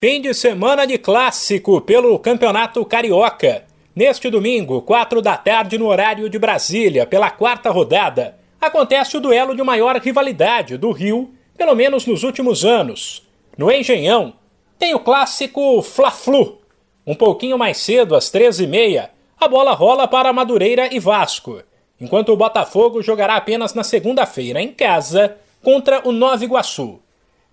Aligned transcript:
Fim 0.00 0.20
de 0.20 0.32
semana 0.32 0.86
de 0.86 0.96
clássico 0.96 1.80
pelo 1.80 2.16
Campeonato 2.20 2.84
Carioca. 2.84 3.64
Neste 3.96 4.30
domingo, 4.30 4.80
quatro 4.80 5.20
da 5.20 5.36
tarde, 5.36 5.76
no 5.76 5.88
horário 5.88 6.30
de 6.30 6.38
Brasília, 6.38 7.04
pela 7.04 7.32
quarta 7.32 7.68
rodada, 7.68 8.38
acontece 8.60 9.16
o 9.16 9.20
duelo 9.20 9.56
de 9.56 9.62
maior 9.64 9.96
rivalidade 9.96 10.76
do 10.76 10.92
Rio, 10.92 11.34
pelo 11.56 11.74
menos 11.74 12.06
nos 12.06 12.22
últimos 12.22 12.64
anos. 12.64 13.26
No 13.56 13.72
Engenhão, 13.72 14.34
tem 14.78 14.94
o 14.94 15.00
clássico 15.00 15.82
Fla-Flu. 15.82 16.60
Um 17.04 17.16
pouquinho 17.16 17.58
mais 17.58 17.78
cedo, 17.78 18.14
às 18.14 18.26
13h30, 18.30 19.08
a 19.40 19.48
bola 19.48 19.72
rola 19.72 20.06
para 20.06 20.32
Madureira 20.32 20.94
e 20.94 21.00
Vasco, 21.00 21.60
enquanto 22.00 22.28
o 22.28 22.36
Botafogo 22.36 23.02
jogará 23.02 23.34
apenas 23.34 23.74
na 23.74 23.82
segunda-feira, 23.82 24.62
em 24.62 24.68
casa, 24.68 25.36
contra 25.60 26.08
o 26.08 26.12
Nova 26.12 26.44
Iguaçu. 26.44 27.00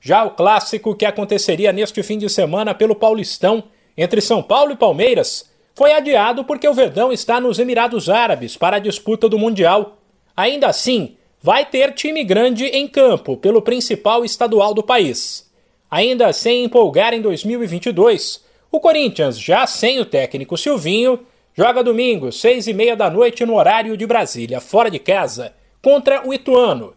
Já 0.05 0.23
o 0.23 0.29
clássico 0.29 0.93
que 0.93 1.03
aconteceria 1.03 1.73
neste 1.73 2.03
fim 2.03 2.19
de 2.19 2.29
semana 2.29 2.75
pelo 2.75 2.93
Paulistão, 2.93 3.63
entre 3.97 4.21
São 4.21 4.43
Paulo 4.43 4.71
e 4.71 4.75
Palmeiras, 4.75 5.49
foi 5.73 5.93
adiado 5.93 6.43
porque 6.43 6.67
o 6.67 6.75
Verdão 6.75 7.11
está 7.11 7.41
nos 7.41 7.57
Emirados 7.57 8.07
Árabes 8.07 8.55
para 8.55 8.75
a 8.75 8.79
disputa 8.79 9.27
do 9.27 9.39
Mundial. 9.39 9.97
Ainda 10.37 10.67
assim, 10.67 11.15
vai 11.41 11.65
ter 11.65 11.91
time 11.95 12.23
grande 12.23 12.65
em 12.65 12.87
campo 12.87 13.35
pelo 13.35 13.63
principal 13.63 14.23
estadual 14.23 14.75
do 14.75 14.83
país. 14.83 15.51
Ainda 15.89 16.31
sem 16.31 16.65
empolgar 16.65 17.11
em 17.11 17.21
2022, 17.21 18.45
o 18.71 18.79
Corinthians, 18.79 19.39
já 19.39 19.65
sem 19.65 19.99
o 19.99 20.05
técnico 20.05 20.55
Silvinho, 20.55 21.21
joga 21.55 21.83
domingo, 21.83 22.31
seis 22.31 22.67
e 22.67 22.73
meia 22.73 22.95
da 22.95 23.09
noite 23.09 23.43
no 23.43 23.55
horário 23.55 23.97
de 23.97 24.05
Brasília, 24.05 24.61
fora 24.61 24.91
de 24.91 24.99
casa, 24.99 25.55
contra 25.81 26.21
o 26.27 26.31
Ituano 26.31 26.93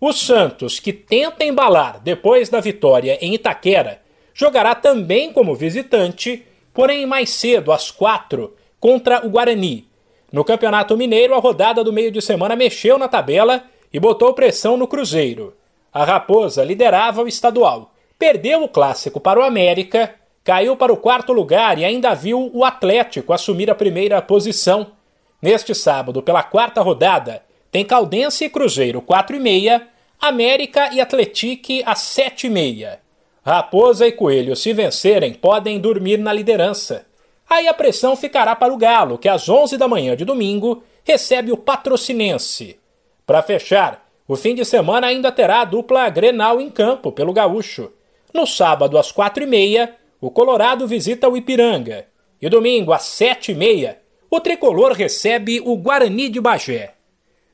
o 0.00 0.12
Santos, 0.12 0.78
que 0.78 0.92
tenta 0.92 1.44
embalar 1.44 2.00
depois 2.02 2.48
da 2.50 2.60
vitória 2.60 3.18
em 3.20 3.34
Itaquera, 3.34 4.02
jogará 4.34 4.74
também 4.74 5.32
como 5.32 5.54
visitante, 5.54 6.44
porém 6.74 7.06
mais 7.06 7.30
cedo, 7.30 7.72
às 7.72 7.90
quatro, 7.90 8.54
contra 8.78 9.26
o 9.26 9.30
Guarani. 9.30 9.88
No 10.30 10.44
Campeonato 10.44 10.96
Mineiro, 10.96 11.34
a 11.34 11.38
rodada 11.38 11.82
do 11.82 11.92
meio 11.92 12.10
de 12.10 12.20
semana 12.20 12.54
mexeu 12.54 12.98
na 12.98 13.08
tabela 13.08 13.64
e 13.90 13.98
botou 13.98 14.34
pressão 14.34 14.76
no 14.76 14.86
Cruzeiro. 14.86 15.56
A 15.90 16.04
Raposa 16.04 16.62
liderava 16.62 17.22
o 17.22 17.28
estadual, 17.28 17.94
perdeu 18.18 18.62
o 18.62 18.68
clássico 18.68 19.18
para 19.18 19.40
o 19.40 19.42
América, 19.42 20.14
caiu 20.44 20.76
para 20.76 20.92
o 20.92 20.98
quarto 20.98 21.32
lugar 21.32 21.78
e 21.78 21.86
ainda 21.86 22.14
viu 22.14 22.50
o 22.52 22.66
Atlético 22.66 23.32
assumir 23.32 23.70
a 23.70 23.74
primeira 23.74 24.20
posição. 24.20 24.88
Neste 25.40 25.74
sábado, 25.74 26.22
pela 26.22 26.42
quarta 26.42 26.82
rodada, 26.82 27.45
tem 27.76 27.84
Caldense 27.84 28.46
e 28.46 28.48
Cruzeiro 28.48 29.02
4 29.02 29.36
e 29.36 29.38
meia, 29.38 29.86
América 30.18 30.94
e 30.94 30.98
Atletique 30.98 31.82
às 31.84 31.98
7 31.98 32.46
e 32.46 32.50
meia. 32.50 33.00
Raposa 33.44 34.06
e 34.06 34.12
Coelho, 34.12 34.56
se 34.56 34.72
vencerem, 34.72 35.34
podem 35.34 35.78
dormir 35.78 36.16
na 36.16 36.32
liderança. 36.32 37.04
Aí 37.46 37.68
a 37.68 37.74
pressão 37.74 38.16
ficará 38.16 38.56
para 38.56 38.72
o 38.72 38.78
Galo, 38.78 39.18
que 39.18 39.28
às 39.28 39.46
11 39.46 39.76
da 39.76 39.86
manhã 39.86 40.16
de 40.16 40.24
domingo 40.24 40.82
recebe 41.04 41.52
o 41.52 41.56
Patrocinense. 41.58 42.80
Para 43.26 43.42
fechar, 43.42 44.08
o 44.26 44.36
fim 44.36 44.54
de 44.54 44.64
semana 44.64 45.08
ainda 45.08 45.30
terá 45.30 45.60
a 45.60 45.66
dupla 45.66 46.08
Grenal 46.08 46.58
em 46.58 46.70
campo 46.70 47.12
pelo 47.12 47.34
Gaúcho. 47.34 47.92
No 48.32 48.46
sábado, 48.46 48.96
às 48.96 49.12
quatro 49.12 49.42
e 49.42 49.46
meia, 49.46 49.96
o 50.18 50.30
Colorado 50.30 50.88
visita 50.88 51.28
o 51.28 51.36
Ipiranga. 51.36 52.06
E 52.40 52.48
domingo, 52.48 52.94
às 52.94 53.02
sete 53.02 53.52
e 53.52 53.54
meia, 53.54 53.98
o 54.30 54.40
Tricolor 54.40 54.92
recebe 54.92 55.60
o 55.60 55.76
Guarani 55.76 56.30
de 56.30 56.40
Bagé. 56.40 56.95